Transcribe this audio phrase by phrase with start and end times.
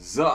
[0.00, 0.32] So.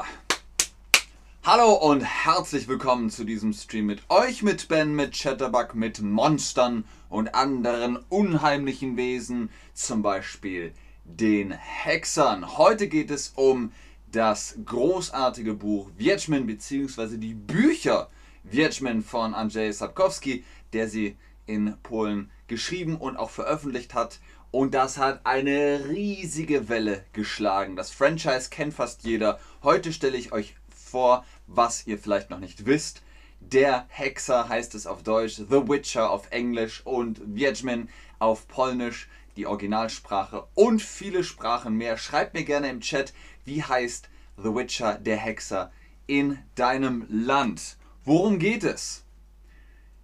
[1.43, 6.85] Hallo und herzlich willkommen zu diesem Stream mit euch, mit Ben, mit Chatterbug, mit Monstern
[7.09, 10.73] und anderen unheimlichen Wesen, zum Beispiel
[11.03, 12.57] den Hexern.
[12.57, 13.71] Heute geht es um
[14.11, 17.17] das großartige Buch Wiedźmin bzw.
[17.17, 18.09] die Bücher
[18.43, 24.19] Wiedźmin von Andrzej Sapkowski, der sie in Polen geschrieben und auch veröffentlicht hat.
[24.51, 27.75] Und das hat eine riesige Welle geschlagen.
[27.75, 29.39] Das Franchise kennt fast jeder.
[29.61, 33.01] Heute stelle ich euch vor, was ihr vielleicht noch nicht wisst.
[33.39, 37.87] Der Hexer heißt es auf Deutsch, The Witcher auf Englisch und Wiedźmin
[38.19, 41.97] auf Polnisch, die Originalsprache und viele Sprachen mehr.
[41.97, 43.13] Schreibt mir gerne im Chat,
[43.45, 45.71] wie heißt The Witcher, der Hexer
[46.07, 47.77] in deinem Land.
[48.03, 49.03] Worum geht es?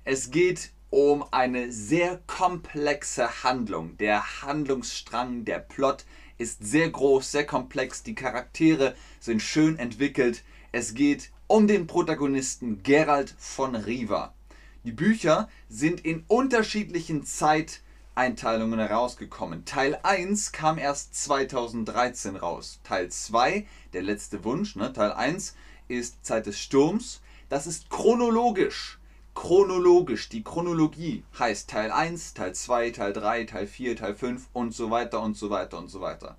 [0.03, 3.97] Es geht um eine sehr komplexe Handlung.
[3.97, 6.05] Der Handlungsstrang, der Plot
[6.37, 8.03] ist sehr groß, sehr komplex.
[8.03, 10.43] Die Charaktere sind schön entwickelt.
[10.71, 14.35] Es geht um den Protagonisten Gerald von Riva.
[14.83, 19.65] Die Bücher sind in unterschiedlichen Zeiteinteilungen herausgekommen.
[19.65, 22.81] Teil 1 kam erst 2013 raus.
[22.83, 25.55] Teil 2, der letzte Wunsch, ne, Teil 1
[25.87, 27.21] ist Zeit des Sturms.
[27.49, 28.99] Das ist chronologisch
[29.35, 30.29] chronologisch.
[30.29, 34.91] Die Chronologie heißt Teil 1, Teil 2, Teil 3, Teil 4, Teil 5 und so
[34.91, 36.37] weiter und so weiter und so weiter.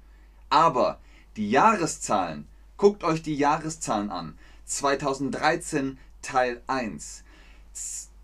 [0.50, 0.98] Aber
[1.36, 4.38] die Jahreszahlen, guckt euch die Jahreszahlen an.
[4.66, 7.24] 2013 Teil 1.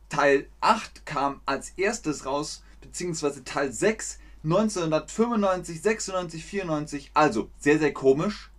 [0.09, 7.11] Teil 8 kam als erstes raus, beziehungsweise Teil 6 1995, 96, 94.
[7.13, 8.51] Also sehr, sehr komisch.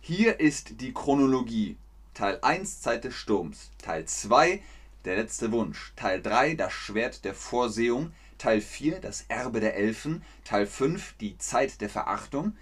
[0.00, 1.76] Hier ist die Chronologie.
[2.14, 3.70] Teil 1 Zeit des Sturms.
[3.78, 4.60] Teil 2
[5.04, 5.92] der letzte Wunsch.
[5.96, 8.12] Teil 3 Das Schwert der Vorsehung.
[8.38, 10.22] Teil 4 Das Erbe der Elfen.
[10.44, 12.56] Teil 5 Die Zeit der Verachtung.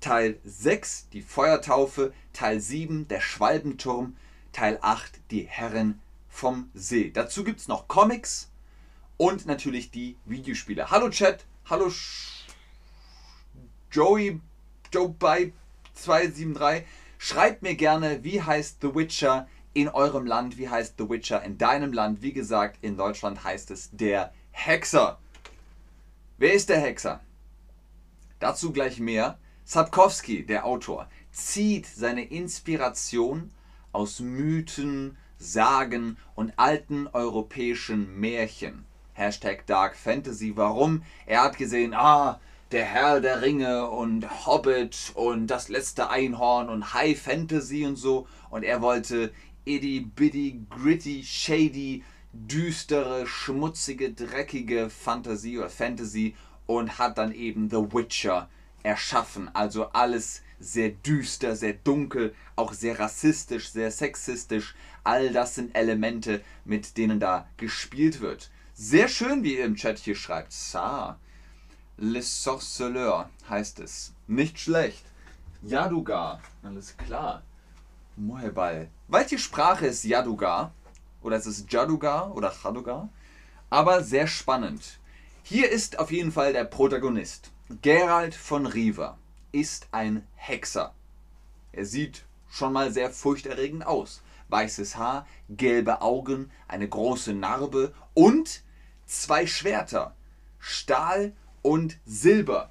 [0.00, 2.12] Teil 6 Die Feuertaufe.
[2.32, 4.16] Teil 7 Der Schwalbenturm.
[4.52, 7.10] Teil 8 Die Herren vom See.
[7.10, 8.50] Dazu gibt es noch Comics
[9.16, 10.90] und natürlich die Videospiele.
[10.90, 12.46] Hallo Chat, hallo Sch
[13.92, 14.40] Joey,
[14.90, 15.52] Joe by
[15.94, 16.86] 273.
[17.18, 21.58] Schreibt mir gerne, wie heißt The Witcher in eurem Land, wie heißt The Witcher in
[21.58, 22.22] deinem Land?
[22.22, 25.18] Wie gesagt, in Deutschland heißt es der Hexer.
[26.38, 27.20] Wer ist der Hexer?
[28.38, 29.38] Dazu gleich mehr.
[29.64, 33.50] Sapkowski, der Autor, zieht seine Inspiration
[33.92, 38.84] aus Mythen, Sagen und alten europäischen Märchen.
[39.14, 40.52] Hashtag Dark Fantasy.
[40.56, 41.02] Warum?
[41.26, 42.40] Er hat gesehen, ah,
[42.70, 48.26] der Herr der Ringe und Hobbit und das letzte Einhorn und High Fantasy und so.
[48.50, 49.32] Und er wollte
[49.64, 52.02] itty bitty, gritty, shady,
[52.32, 56.34] düstere, schmutzige, dreckige Fantasie oder Fantasy
[56.66, 58.48] und hat dann eben The Witcher
[58.82, 59.54] erschaffen.
[59.54, 64.74] Also alles sehr düster, sehr dunkel, auch sehr rassistisch, sehr sexistisch.
[65.04, 68.50] All das sind Elemente, mit denen da gespielt wird.
[68.74, 70.52] Sehr schön, wie ihr im Chat hier schreibt.
[70.52, 71.18] Sa.
[71.98, 74.14] Le Sorceleur heißt es.
[74.26, 75.04] Nicht schlecht.
[75.62, 76.40] Jadugar.
[76.62, 77.42] Alles klar.
[78.16, 78.88] Mohebal.
[79.08, 80.72] Welche Sprache ist Yadugar?
[81.22, 83.08] Oder ist es Jadugar oder Chadugar?
[83.70, 84.98] Aber sehr spannend.
[85.42, 87.50] Hier ist auf jeden Fall der Protagonist.
[87.80, 89.18] Gerald von Riva
[89.50, 90.94] ist ein Hexer.
[91.72, 94.22] Er sieht schon mal sehr furchterregend aus.
[94.48, 98.62] Weißes Haar, gelbe Augen, eine große Narbe und
[99.06, 100.14] zwei Schwerter.
[100.58, 102.70] Stahl und Silber.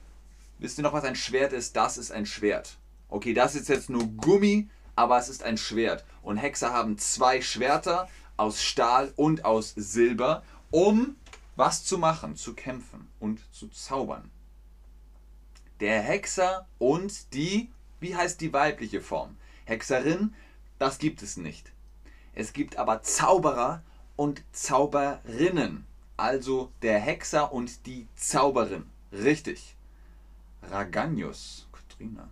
[0.59, 1.75] Wisst ihr noch, was ein Schwert ist?
[1.75, 2.77] Das ist ein Schwert.
[3.09, 4.69] Okay, das ist jetzt nur Gummi,
[5.01, 6.05] aber es ist ein Schwert.
[6.21, 8.07] Und Hexer haben zwei Schwerter
[8.37, 11.15] aus Stahl und aus Silber, um
[11.55, 14.29] was zu machen, zu kämpfen und zu zaubern.
[15.79, 19.37] Der Hexer und die, wie heißt die weibliche Form?
[19.65, 20.35] Hexerin,
[20.77, 21.71] das gibt es nicht.
[22.35, 23.81] Es gibt aber Zauberer
[24.15, 25.87] und Zauberinnen.
[26.15, 28.85] Also der Hexer und die Zauberin.
[29.11, 29.75] Richtig.
[30.61, 31.67] Raganius.
[31.71, 32.29] Katrina.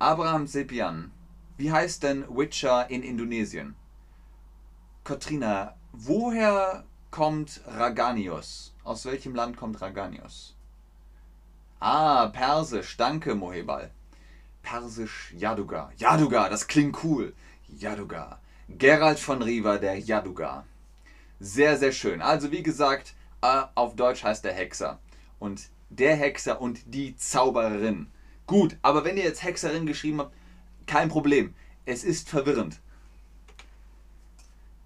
[0.00, 1.12] Abraham Sepian.
[1.56, 3.76] Wie heißt denn Witcher in Indonesien?
[5.04, 8.74] Katrina, woher kommt Raganius?
[8.82, 10.56] Aus welchem Land kommt Raganius?
[11.78, 12.96] Ah, Persisch.
[12.96, 13.90] Danke, Mohebal.
[14.62, 15.92] Persisch Yaduga.
[15.96, 17.32] Yaduga, das klingt cool.
[17.68, 18.40] Yaduga.
[18.68, 20.64] Gerald von Riva, der Yaduga.
[21.38, 22.20] Sehr, sehr schön.
[22.20, 24.98] Also wie gesagt, äh, auf Deutsch heißt der Hexer.
[25.38, 28.08] Und der Hexer und die Zauberin.
[28.46, 30.34] Gut, aber wenn ihr jetzt Hexerin geschrieben habt,
[30.86, 31.54] kein Problem.
[31.86, 32.80] Es ist verwirrend.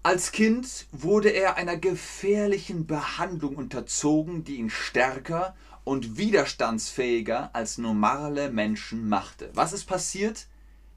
[0.01, 8.49] Als Kind wurde er einer gefährlichen Behandlung unterzogen, die ihn stärker und widerstandsfähiger als normale
[8.49, 9.49] Menschen machte.
[9.53, 10.47] Was ist passiert?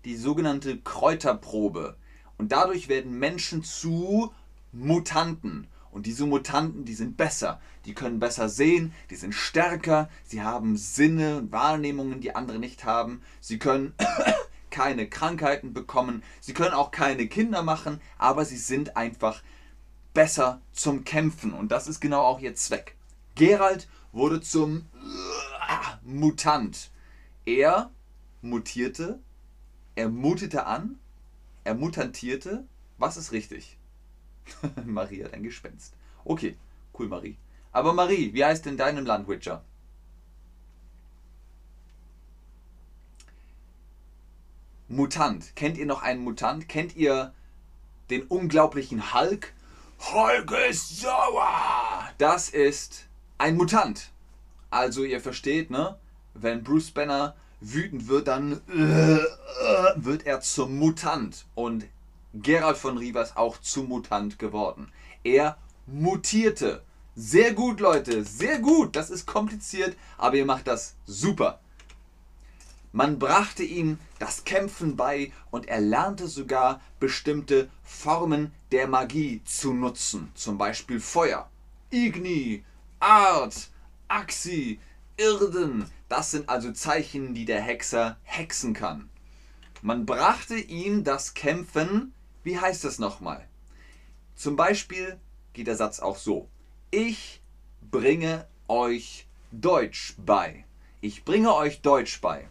[0.05, 1.97] Die sogenannte Kräuterprobe.
[2.39, 4.33] Und dadurch werden Menschen zu
[4.71, 5.67] Mutanten.
[5.93, 7.61] Und diese Mutanten, die sind besser.
[7.85, 12.85] Die können besser sehen, die sind stärker, sie haben Sinne und Wahrnehmungen, die andere nicht
[12.85, 13.21] haben.
[13.41, 13.93] Sie können
[14.71, 19.43] keine Krankheiten bekommen, sie können auch keine Kinder machen, aber sie sind einfach
[20.15, 21.53] besser zum Kämpfen.
[21.53, 22.97] Und das ist genau auch ihr Zweck.
[23.35, 24.87] Gerald wurde zum
[26.03, 26.91] Mutant.
[27.45, 27.91] Er
[28.41, 29.21] mutierte,
[29.95, 30.99] er mutete an,
[31.65, 32.67] er mutantierte.
[32.97, 33.77] Was ist richtig?
[34.85, 35.95] Marie hat ein Gespenst.
[36.25, 36.57] Okay,
[36.99, 37.37] cool, Marie.
[37.73, 39.65] Aber Marie, wie heißt in deinem Land Witcher?
[44.89, 45.57] Mutant.
[45.57, 46.69] Kennt ihr noch einen Mutant?
[46.69, 47.33] Kennt ihr
[48.11, 49.55] den unglaublichen Hulk?
[50.13, 52.11] Hulk ist sauer!
[52.19, 53.07] Das ist
[53.39, 54.11] ein Mutant.
[54.71, 55.97] Also ihr versteht, ne?
[56.35, 59.25] Wenn Bruce Banner wütend wird, dann äh, äh,
[59.97, 61.47] wird er zum Mutant.
[61.55, 61.87] Und
[62.35, 64.91] Gerald von Rivas auch zum Mutant geworden.
[65.23, 66.83] Er mutierte.
[67.15, 68.97] Sehr gut, Leute, sehr gut.
[68.97, 71.61] Das ist kompliziert, aber ihr macht das super.
[72.93, 79.73] Man brachte ihm das Kämpfen bei und er lernte sogar bestimmte Formen der Magie zu
[79.73, 80.31] nutzen.
[80.35, 81.51] Zum Beispiel Feuer,
[81.91, 82.65] Igni,
[83.01, 83.71] Art,
[84.09, 84.79] Axi,
[85.17, 85.87] Irden.
[86.09, 89.09] Das sind also Zeichen, die der Hexer hexen kann.
[89.81, 92.13] Man brachte ihm das Kämpfen
[92.43, 93.47] wie heißt das nochmal?
[94.35, 95.19] Zum Beispiel
[95.53, 96.49] geht der Satz auch so.
[96.91, 97.41] Ich
[97.91, 100.65] bringe euch Deutsch bei.
[101.01, 102.49] Ich bringe euch Deutsch bei.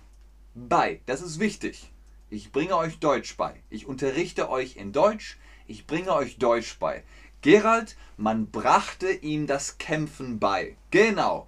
[0.53, 1.91] Bei, das ist wichtig.
[2.29, 3.61] Ich bringe euch Deutsch bei.
[3.69, 5.37] Ich unterrichte euch in Deutsch.
[5.67, 7.03] Ich bringe euch Deutsch bei.
[7.41, 10.77] Gerald, man brachte ihm das Kämpfen bei.
[10.91, 11.47] Genau.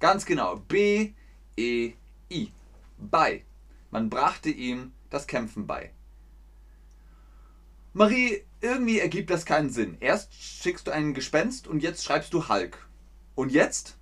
[0.00, 0.56] Ganz genau.
[0.56, 1.12] B,
[1.56, 1.92] E,
[2.30, 2.52] I.
[2.98, 3.44] Bei.
[3.90, 5.92] Man brachte ihm das Kämpfen bei.
[7.98, 9.96] Marie, irgendwie ergibt das keinen Sinn.
[9.98, 12.78] Erst schickst du einen Gespenst und jetzt schreibst du Hulk.
[13.34, 13.96] Und jetzt?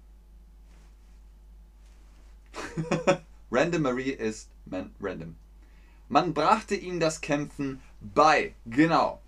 [3.50, 5.34] random Marie ist man, random.
[6.10, 8.54] Man brachte ihm das Kämpfen bei.
[8.66, 9.22] Genau.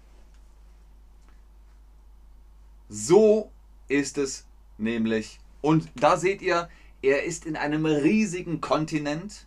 [2.91, 3.51] So
[3.89, 4.45] ist es
[4.77, 5.41] nämlich.
[5.63, 6.69] Und da seht ihr,
[7.01, 9.47] er ist in einem riesigen Kontinent.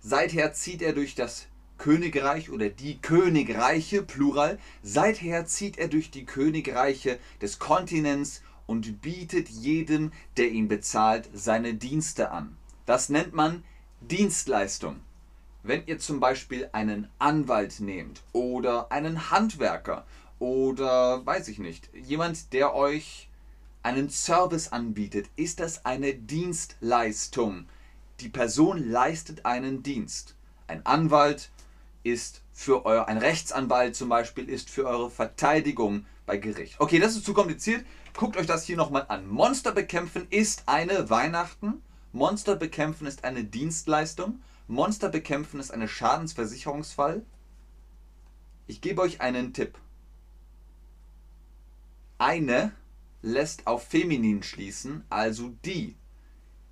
[0.00, 1.46] Seither zieht er durch das
[1.78, 4.58] Königreich oder die Königreiche, Plural.
[4.82, 11.74] Seither zieht er durch die Königreiche des Kontinents und bietet jedem, der ihn bezahlt, seine
[11.74, 12.56] Dienste an.
[12.84, 13.64] Das nennt man
[14.00, 15.00] Dienstleistung.
[15.62, 20.06] Wenn ihr zum Beispiel einen Anwalt nehmt oder einen Handwerker
[20.38, 23.28] oder weiß ich nicht, jemand, der euch
[23.82, 27.66] einen Service anbietet, ist das eine Dienstleistung.
[28.20, 30.34] Die Person leistet einen Dienst.
[30.66, 31.50] Ein Anwalt
[32.02, 36.76] ist für euer, ein Rechtsanwalt zum Beispiel ist für eure Verteidigung bei Gericht.
[36.78, 37.84] Okay, das ist zu kompliziert.
[38.16, 39.26] Guckt euch das hier nochmal an.
[39.28, 41.82] Monster bekämpfen ist eine Weihnachten.
[42.12, 44.40] Monster bekämpfen ist eine Dienstleistung.
[44.66, 47.24] Monster bekämpfen ist eine Schadensversicherungsfall.
[48.66, 49.78] Ich gebe euch einen Tipp.
[52.18, 52.72] Eine
[53.22, 55.96] lässt auf feminin schließen, also die.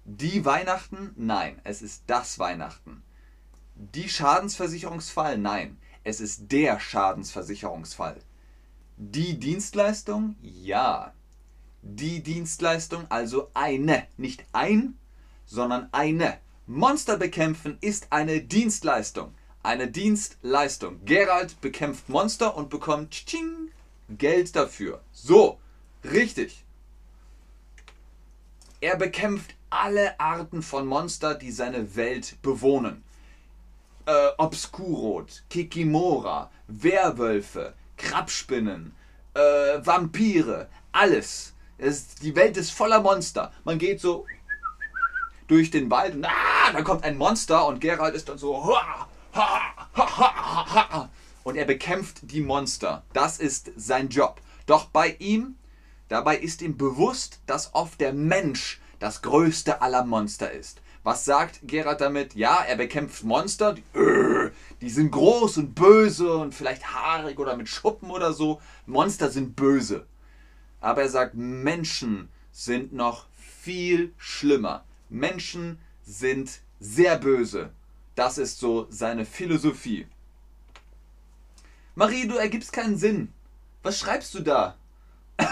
[0.04, 1.12] Die Weihnachten?
[1.16, 3.02] Nein, es ist das Weihnachten.
[3.78, 5.36] Die Schadensversicherungsfall?
[5.36, 8.16] Nein, es ist der Schadensversicherungsfall.
[8.96, 10.34] Die Dienstleistung?
[10.40, 11.12] Ja.
[11.82, 14.96] Die Dienstleistung, also eine, nicht ein,
[15.44, 16.38] sondern eine.
[16.66, 19.34] Monster bekämpfen ist eine Dienstleistung.
[19.62, 21.04] Eine Dienstleistung.
[21.04, 23.70] Gerald bekämpft Monster und bekommt tsching,
[24.08, 25.02] Geld dafür.
[25.12, 25.60] So,
[26.02, 26.64] richtig.
[28.80, 33.04] Er bekämpft alle Arten von Monster, die seine Welt bewohnen
[34.06, 38.94] äh, Obscurot, Kikimora, Werwölfe, Krabspinnen,
[39.34, 39.40] äh,
[39.84, 41.52] Vampire, alles.
[41.78, 43.52] Es, die Welt ist voller Monster.
[43.64, 44.26] Man geht so
[45.46, 49.08] durch den Wald und ah, da kommt ein Monster und Gerald ist dann so ha,
[49.34, 51.10] ha, ha,
[51.44, 53.04] und er bekämpft die Monster.
[53.12, 54.40] Das ist sein Job.
[54.66, 55.56] Doch bei ihm,
[56.08, 60.80] dabei ist ihm bewusst, dass oft der Mensch das größte aller Monster ist.
[61.06, 62.34] Was sagt Gerard damit?
[62.34, 67.56] Ja, er bekämpft Monster, die, äh, die sind groß und böse und vielleicht haarig oder
[67.56, 68.60] mit Schuppen oder so.
[68.86, 70.04] Monster sind böse.
[70.80, 74.84] Aber er sagt, Menschen sind noch viel schlimmer.
[75.08, 77.70] Menschen sind sehr böse.
[78.16, 80.08] Das ist so seine Philosophie.
[81.94, 83.32] Marie, du ergibst keinen Sinn.
[83.84, 84.76] Was schreibst du da?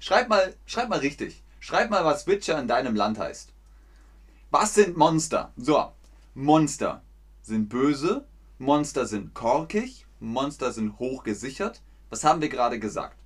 [0.00, 1.40] schreib, mal, schreib mal richtig.
[1.60, 3.52] Schreib mal, was Witcher in deinem Land heißt.
[4.52, 5.52] Was sind Monster?
[5.56, 5.92] So,
[6.34, 7.02] Monster
[7.40, 8.26] sind böse,
[8.58, 11.80] Monster sind korkig, Monster sind hochgesichert.
[12.08, 13.16] Was haben wir gerade gesagt?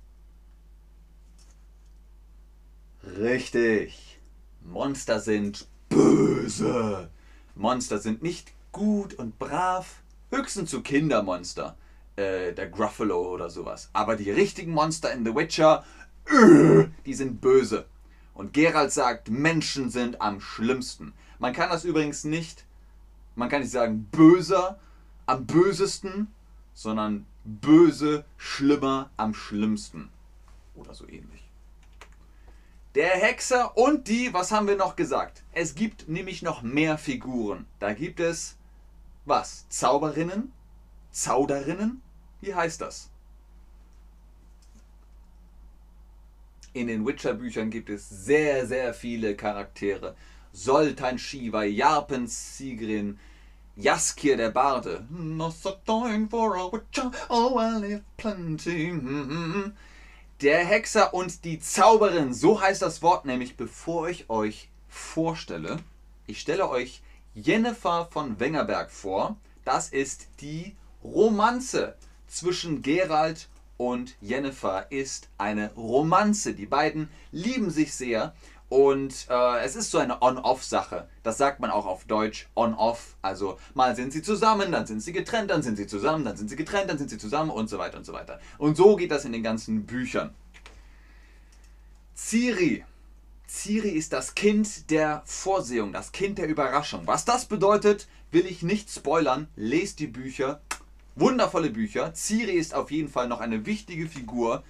[3.03, 4.19] Richtig.
[4.61, 7.09] Monster sind böse.
[7.55, 10.03] Monster sind nicht gut und brav.
[10.29, 11.75] Höchstens zu Kindermonster.
[12.17, 13.89] Äh, der Gruffalo oder sowas.
[13.93, 15.83] Aber die richtigen Monster in The Witcher,
[16.27, 17.85] äh, die sind böse.
[18.35, 21.13] Und Geralt sagt, Menschen sind am schlimmsten.
[21.39, 22.65] Man kann das übrigens nicht,
[23.35, 24.79] man kann nicht sagen böser,
[25.25, 26.27] am bösesten,
[26.73, 30.09] sondern böse, schlimmer, am schlimmsten.
[30.75, 31.49] Oder so ähnlich.
[32.93, 35.43] Der Hexer und die, was haben wir noch gesagt?
[35.51, 37.65] Es gibt nämlich noch mehr Figuren.
[37.79, 38.57] Da gibt es,
[39.25, 39.65] was?
[39.69, 40.51] Zauberinnen?
[41.11, 42.01] Zauderinnen?
[42.41, 43.09] Wie heißt das?
[46.75, 50.13] In den Witcher-Büchern gibt es sehr, sehr viele Charaktere.
[50.51, 53.17] Soltan Shiva, Jarpens Sigrin,
[53.77, 55.05] Jaskir der Barde.
[55.09, 58.91] Not so time for a witcher, oh I live plenty.
[60.41, 65.77] Der Hexer und die Zauberin, so heißt das Wort nämlich, bevor ich euch vorstelle.
[66.27, 67.01] Ich stelle euch
[67.35, 69.37] Jennifer von Wengerberg vor.
[69.63, 71.95] Das ist die Romanze
[72.27, 76.53] zwischen Gerald und Jennifer ist eine Romanze.
[76.53, 78.33] Die beiden lieben sich sehr
[78.69, 81.07] und äh, es ist so eine On-Off-Sache.
[81.23, 83.15] Das sagt man auch auf Deutsch On-Off.
[83.21, 86.49] Also mal sind sie zusammen, dann sind sie getrennt, dann sind sie zusammen, dann sind
[86.49, 88.39] sie getrennt, dann sind sie zusammen und so weiter und so weiter.
[88.57, 90.33] Und so geht das in den ganzen Büchern.
[92.15, 92.83] Ciri.
[93.47, 97.05] Ciri ist das Kind der Vorsehung, das Kind der Überraschung.
[97.05, 99.47] Was das bedeutet, will ich nicht spoilern.
[99.55, 100.61] Lest die Bücher.
[101.15, 102.13] Wundervolle Bücher.
[102.13, 104.63] Ciri ist auf jeden Fall noch eine wichtige Figur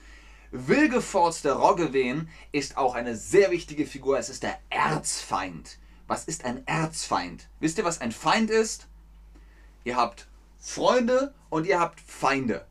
[0.55, 4.17] Wilgefortz der Roggewehen ist auch eine sehr wichtige Figur.
[4.17, 5.77] Es ist der Erzfeind.
[6.07, 7.49] Was ist ein Erzfeind?
[7.59, 8.87] Wisst ihr, was ein Feind ist?
[9.83, 12.65] Ihr habt Freunde und ihr habt Feinde.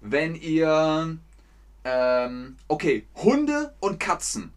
[0.00, 1.18] Wenn ihr,
[1.84, 4.52] ähm, okay, Hunde und Katzen.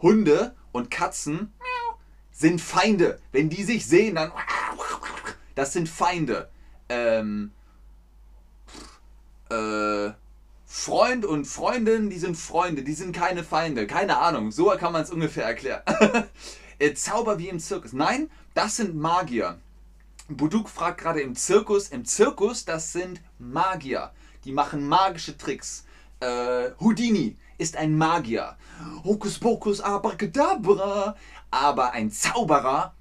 [0.00, 1.52] Hunde und Katzen
[2.30, 3.20] sind Feinde.
[3.32, 4.30] Wenn die sich sehen, dann,
[5.56, 6.48] das sind Feinde.
[6.88, 7.52] Ähm,
[9.50, 10.10] äh,
[10.64, 13.86] Freund und Freundin, die sind Freunde, die sind keine Feinde.
[13.86, 15.82] Keine Ahnung, so kann man es ungefähr erklären.
[16.80, 17.92] Äh, Zauber wie im Zirkus.
[17.92, 19.58] Nein, das sind Magier.
[20.28, 21.88] Buduk fragt gerade im Zirkus.
[21.88, 24.12] Im Zirkus, das sind Magier.
[24.44, 25.84] Die machen magische Tricks.
[26.20, 28.56] Äh, Houdini ist ein Magier.
[29.02, 31.16] Hokus pokus abracadabra.
[31.50, 32.94] Aber ein Zauberer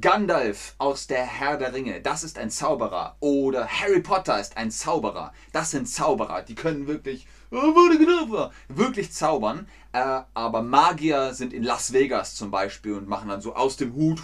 [0.00, 3.16] Gandalf aus der Herr der Ringe, das ist ein Zauberer.
[3.20, 5.32] Oder Harry Potter ist ein Zauberer.
[5.52, 6.42] Das sind Zauberer.
[6.42, 9.68] Die können wirklich, wirklich zaubern.
[9.92, 13.94] Äh, aber Magier sind in Las Vegas zum Beispiel und machen dann so aus dem
[13.94, 14.20] Hut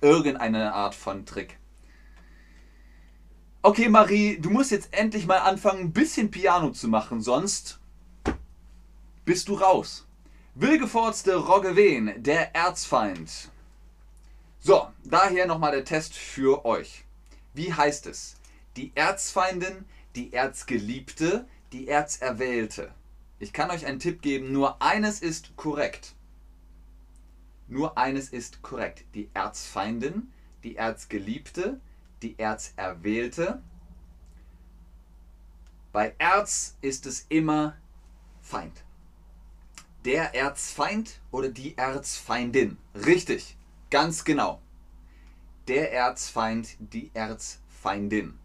[0.00, 1.58] irgendeine Art von Trick.
[3.62, 7.80] Okay, Marie, du musst jetzt endlich mal anfangen, ein bisschen Piano zu machen, sonst
[9.24, 10.06] bist du raus.
[10.54, 13.50] Wilgeforzte Roggewehen, der Erzfeind.
[14.60, 17.04] So, daher nochmal der Test für euch.
[17.54, 18.36] Wie heißt es?
[18.76, 19.84] Die Erzfeindin,
[20.16, 22.92] die Erzgeliebte, die Erzerwählte.
[23.38, 26.14] Ich kann euch einen Tipp geben, nur eines ist korrekt.
[27.68, 29.04] Nur eines ist korrekt.
[29.14, 30.32] Die Erzfeindin,
[30.64, 31.80] die Erzgeliebte,
[32.22, 33.62] die Erzerwählte.
[35.92, 37.76] Bei Erz ist es immer
[38.40, 38.82] Feind.
[40.04, 42.78] Der Erzfeind oder die Erzfeindin.
[42.94, 43.57] Richtig.
[43.90, 44.60] Ganz genau.
[45.66, 48.38] Der Erzfeind, die Erzfeindin.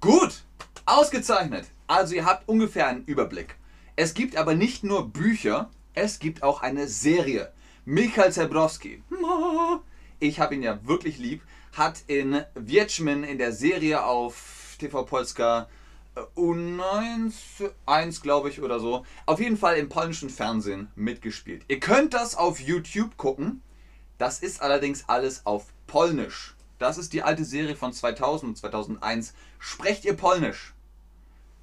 [0.00, 0.42] Gut,
[0.84, 1.66] ausgezeichnet.
[1.86, 3.56] Also ihr habt ungefähr einen Überblick.
[3.96, 7.52] Es gibt aber nicht nur Bücher, es gibt auch eine Serie.
[7.84, 9.02] Michael Zebrowski,
[10.20, 15.68] ich habe ihn ja wirklich lieb, hat in Wiedźmin in der Serie auf TV Polska
[16.36, 21.64] U1, äh, 1 glaube ich oder so, auf jeden Fall im polnischen Fernsehen mitgespielt.
[21.68, 23.62] Ihr könnt das auf YouTube gucken.
[24.22, 26.54] Das ist allerdings alles auf Polnisch.
[26.78, 29.34] Das ist die alte Serie von 2000 und 2001.
[29.58, 30.74] Sprecht ihr Polnisch?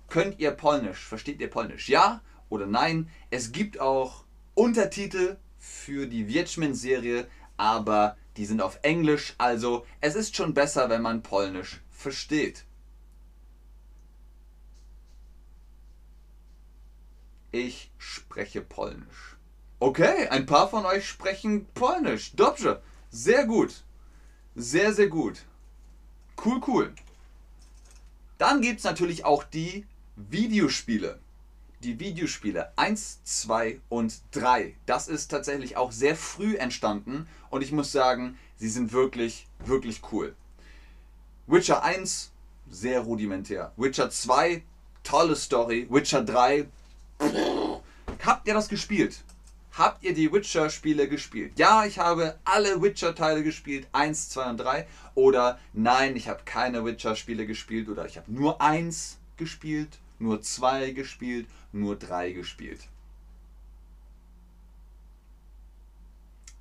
[0.10, 1.06] Könnt ihr Polnisch?
[1.06, 1.88] Versteht ihr Polnisch?
[1.88, 3.10] Ja oder nein?
[3.30, 4.26] Es gibt auch
[4.56, 9.36] Untertitel für die Wiedźmin-Serie, aber die sind auf Englisch.
[9.38, 12.66] Also es ist schon besser, wenn man Polnisch versteht.
[17.52, 19.39] Ich spreche Polnisch.
[19.82, 22.34] Okay, ein paar von euch sprechen Polnisch.
[22.36, 22.82] Dobrze.
[23.12, 23.84] Sehr gut.
[24.54, 25.46] Sehr, sehr gut.
[26.44, 26.94] Cool, cool.
[28.38, 29.86] Dann gibt es natürlich auch die
[30.18, 31.20] Videospiele.
[31.82, 34.76] Die Videospiele 1, 2 und 3.
[34.86, 40.02] Das ist tatsächlich auch sehr früh entstanden und ich muss sagen, sie sind wirklich, wirklich
[40.12, 40.36] cool.
[41.48, 42.32] Witcher 1,
[42.70, 43.72] sehr rudimentär.
[43.78, 44.62] Witcher 2,
[45.04, 45.88] tolle Story.
[45.90, 46.68] Witcher 3,
[47.22, 47.82] pff,
[48.26, 49.24] habt ihr das gespielt?
[49.72, 51.58] Habt ihr die Witcher-Spiele gespielt?
[51.58, 54.88] Ja, ich habe alle Witcher-Teile gespielt, 1, 2 und 3.
[55.16, 60.92] Oder nein, ich habe keine Witcher-Spiele gespielt oder ich habe nur 1 gespielt, nur 2
[60.92, 62.82] gespielt, nur 3 gespielt.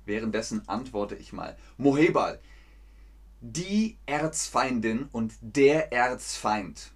[0.05, 1.57] Währenddessen antworte ich mal.
[1.77, 2.39] Mohebal,
[3.41, 6.91] die Erzfeindin und der Erzfeind.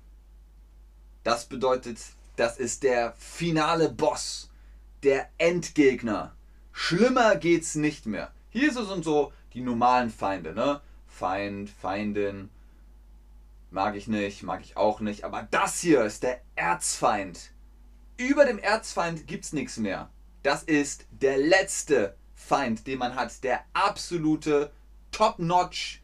[1.23, 1.99] Das bedeutet,
[2.35, 4.49] das ist der finale Boss,
[5.03, 6.35] der Endgegner.
[6.71, 8.31] Schlimmer geht's nicht mehr.
[8.49, 10.81] Hier sind so die normalen Feinde, ne?
[11.07, 12.49] Feind, Feindin.
[13.69, 15.23] Mag ich nicht, mag ich auch nicht.
[15.23, 17.51] Aber das hier ist der Erzfeind.
[18.17, 20.09] Über dem Erzfeind gibt's nichts mehr.
[20.43, 23.43] Das ist der letzte Feind, den man hat.
[23.43, 24.71] Der absolute
[25.11, 26.01] Top-Notch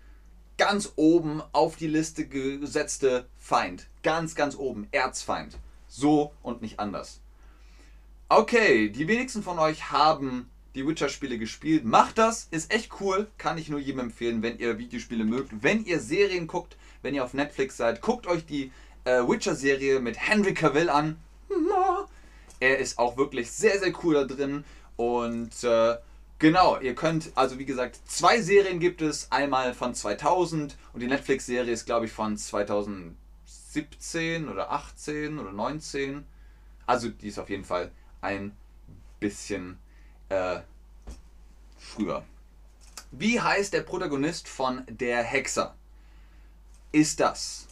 [0.57, 3.87] ganz oben auf die Liste gesetzte Feind.
[4.03, 4.87] Ganz, ganz oben.
[4.91, 5.57] Erzfeind.
[5.87, 7.21] So und nicht anders.
[8.31, 11.83] Okay, die wenigsten von euch haben die Witcher-Spiele gespielt.
[11.83, 13.27] Macht das, ist echt cool.
[13.39, 15.63] Kann ich nur jedem empfehlen, wenn ihr Videospiele mögt.
[15.63, 18.71] Wenn ihr Serien guckt, wenn ihr auf Netflix seid, guckt euch die
[19.03, 21.17] äh, Witcher-Serie mit Henry Cavill an.
[22.59, 24.63] Er ist auch wirklich sehr, sehr cool da drin.
[24.95, 25.97] Und äh,
[26.37, 29.31] Genau, ihr könnt, also wie gesagt, zwei Serien gibt es.
[29.31, 36.25] Einmal von 2000 und die Netflix-Serie ist, glaube ich, von 2017 oder 18 oder 19.
[36.85, 38.55] Also die ist auf jeden Fall ein
[39.19, 39.79] bisschen
[40.29, 40.59] äh,
[41.77, 42.23] früher.
[43.11, 45.75] Wie heißt der Protagonist von Der Hexer?
[46.91, 47.67] Ist das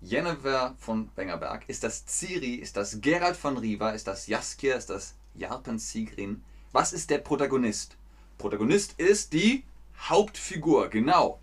[0.00, 1.64] Jennifer von Wengerberg?
[1.68, 2.54] Ist das Ciri?
[2.54, 3.90] Ist das Gerald von Riva?
[3.90, 4.76] Ist das Jaskier?
[4.76, 6.42] Ist das Jarpen Sigrin?
[6.72, 7.96] Was ist der Protagonist?
[8.38, 9.64] Protagonist ist die
[9.98, 11.40] Hauptfigur, genau.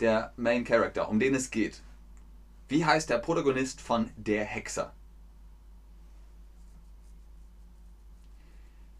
[0.00, 1.82] Der Main Character, um den es geht.
[2.68, 4.92] Wie heißt der Protagonist von Der Hexer?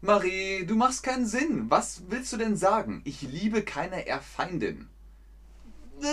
[0.01, 1.65] Marie, du machst keinen Sinn.
[1.69, 3.01] Was willst du denn sagen?
[3.03, 4.89] Ich liebe keine Erfeindin.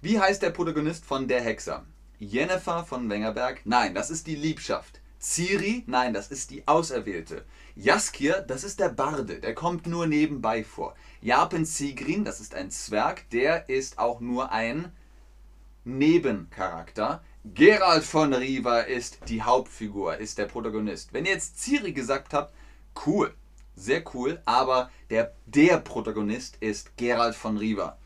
[0.00, 1.84] Wie heißt der Protagonist von Der Hexer?
[2.18, 3.60] Jennifer von Wengerberg?
[3.64, 5.00] Nein, das ist die Liebschaft.
[5.20, 5.84] Ciri?
[5.86, 7.44] Nein, das ist die Auserwählte.
[7.76, 10.94] Jaskir, das ist der Barde, der kommt nur nebenbei vor.
[11.20, 14.92] Japen Sigrin, das ist ein Zwerg, der ist auch nur ein
[15.84, 17.22] Nebencharakter.
[17.44, 21.12] Gerald von Riva ist die Hauptfigur, ist der Protagonist.
[21.12, 22.54] Wenn ihr jetzt Ciri gesagt habt,
[23.04, 23.34] cool,
[23.74, 27.98] sehr cool, aber der, der Protagonist ist Gerald von Riva.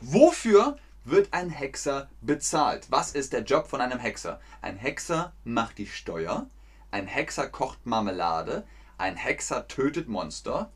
[0.00, 2.86] Wofür wird ein Hexer bezahlt?
[2.88, 4.40] Was ist der Job von einem Hexer?
[4.62, 6.48] Ein Hexer macht die Steuer,
[6.92, 8.64] ein Hexer kocht Marmelade,
[8.96, 10.70] ein Hexer tötet Monster.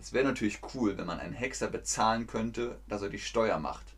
[0.00, 3.95] Es wäre natürlich cool, wenn man einen Hexer bezahlen könnte, dass er die Steuer macht.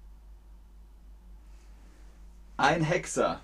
[2.61, 3.41] Ein Hexer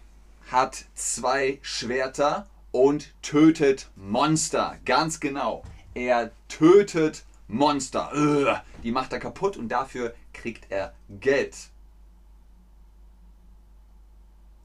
[0.50, 4.76] hat zwei Schwerter und tötet Monster.
[4.84, 5.62] Ganz genau.
[5.94, 8.64] Er tötet Monster.
[8.82, 11.54] Die macht er kaputt und dafür kriegt er Geld.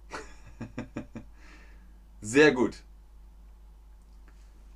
[2.21, 2.77] Sehr gut.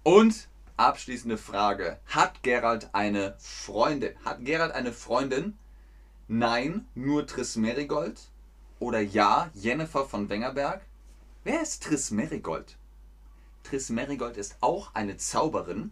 [0.04, 2.00] Und abschließende Frage.
[2.06, 4.14] Hat Gerald eine Freundin?
[4.24, 5.58] Hat Gerald eine Freundin?
[6.28, 8.30] Nein, nur Triss Merigold?
[8.84, 10.82] Oder ja, Jennifer von Wengerberg?
[11.46, 12.76] Wer ist Triss Merigold?
[13.64, 15.92] Triss Merigold ist auch eine Zauberin.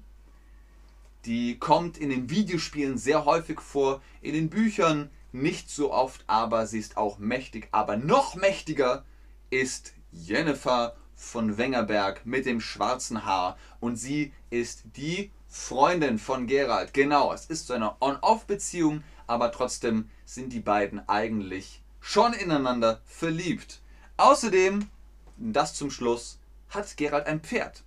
[1.23, 6.67] Die kommt in den Videospielen sehr häufig vor, in den Büchern nicht so oft, aber
[6.67, 7.69] sie ist auch mächtig.
[7.71, 9.06] Aber noch mächtiger
[9.51, 16.93] ist Jennifer von Wengerberg mit dem schwarzen Haar und sie ist die Freundin von Gerald.
[16.93, 23.79] Genau, es ist so eine On-Off-Beziehung, aber trotzdem sind die beiden eigentlich schon ineinander verliebt.
[24.17, 24.89] Außerdem,
[25.37, 27.83] das zum Schluss, hat Gerald ein Pferd.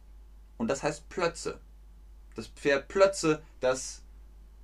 [0.56, 1.60] Und das heißt Plötze.
[2.34, 4.02] Das Pferd Plötze, das,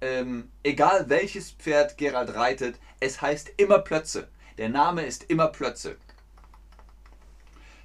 [0.00, 4.28] ähm, egal welches Pferd Gerald reitet, es heißt immer Plötze.
[4.56, 5.96] Der Name ist immer Plötze.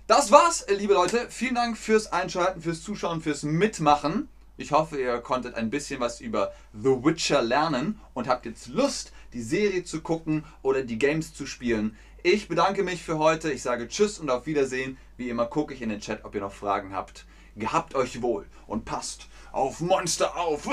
[0.08, 1.28] Das war's, liebe Leute.
[1.30, 4.30] Vielen Dank fürs Einschalten, fürs Zuschauen, fürs Mitmachen.
[4.58, 9.12] Ich hoffe, ihr konntet ein bisschen was über The Witcher lernen und habt jetzt Lust,
[9.36, 11.95] die Serie zu gucken oder die Games zu spielen.
[12.24, 13.52] Ich bedanke mich für heute.
[13.52, 14.98] Ich sage Tschüss und auf Wiedersehen.
[15.17, 17.26] Wie immer gucke ich in den Chat, ob ihr noch Fragen habt.
[17.58, 20.67] Gehabt euch wohl und passt auf Monster auf.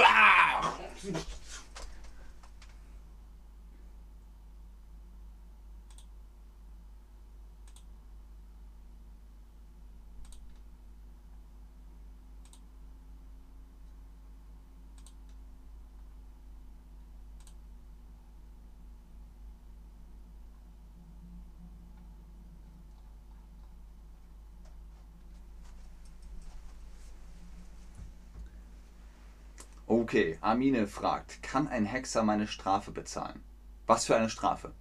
[29.93, 33.43] Okay, Armine fragt, kann ein Hexer meine Strafe bezahlen?
[33.87, 34.73] Was für eine Strafe?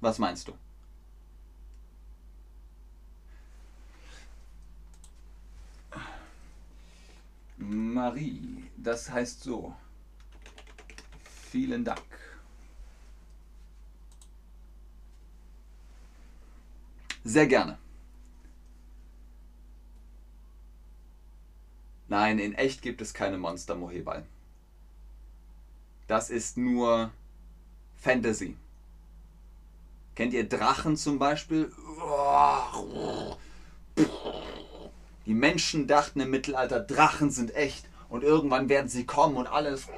[0.00, 0.52] Was meinst du?
[7.56, 9.74] Marie, das heißt so.
[11.50, 12.06] Vielen Dank.
[17.24, 17.78] Sehr gerne.
[22.06, 24.24] Nein, in echt gibt es keine Monster Mohebal.
[26.06, 27.10] Das ist nur
[27.96, 28.56] Fantasy.
[30.14, 31.72] Kennt ihr Drachen zum Beispiel?
[35.26, 39.88] Die Menschen dachten im Mittelalter, Drachen sind echt und irgendwann werden sie kommen und alles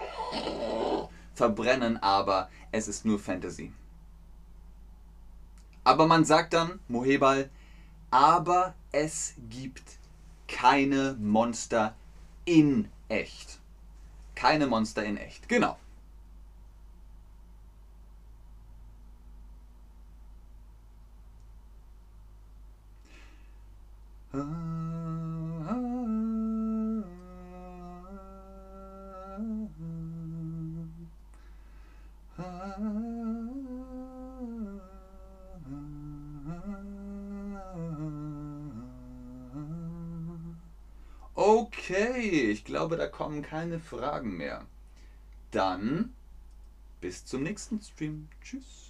[1.35, 3.73] verbrennen, aber es ist nur Fantasy.
[5.85, 7.51] Aber man sagt dann, Mohebal,
[8.11, 9.99] aber es gibt
[10.49, 11.95] keine Monster
[12.45, 13.61] in echt.
[14.35, 15.79] Keine Monster in echt, genau.
[41.35, 44.67] Okay, ich glaube, da kommen keine Fragen mehr.
[45.51, 46.13] Dann
[47.01, 48.29] bis zum nächsten Stream.
[48.43, 48.88] Tschüss.